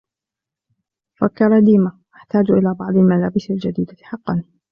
[1.15, 4.43] فكر ديما:" أحتاج إلى بعض الملابس الجديدة حقا".